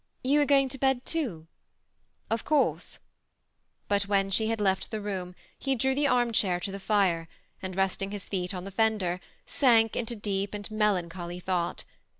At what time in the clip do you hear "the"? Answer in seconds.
4.89-4.99, 5.93-6.07, 6.71-6.79, 8.63-8.71